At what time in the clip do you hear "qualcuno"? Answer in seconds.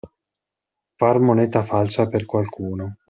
2.25-2.95